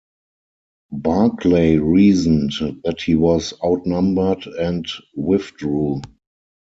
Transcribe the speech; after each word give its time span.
Barclay 0.91 1.77
reasoned 1.77 2.53
that 2.85 3.01
he 3.03 3.13
was 3.13 3.53
outnumbered 3.63 4.47
and 4.47 4.87
withdrew. 5.15 6.01